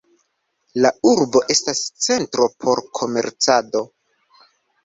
[0.85, 3.85] La urbo estas centro por komercado.